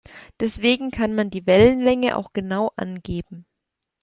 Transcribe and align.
Deswegen 0.39 0.89
kann 0.89 1.13
man 1.13 1.29
die 1.29 1.45
Wellenlänge 1.45 2.17
auch 2.17 2.33
genau 2.33 2.71
angeben. 2.75 3.45